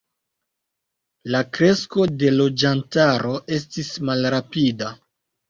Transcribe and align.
La 1.35 1.41
kresko 1.57 2.07
de 2.23 2.33
loĝantaro 2.39 3.35
estis 3.59 3.93
malrapida. 4.11 4.91